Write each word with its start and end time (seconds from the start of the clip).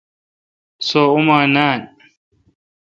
سو 0.87 0.99
اوما 1.13 1.39
ناین۔ 1.53 1.81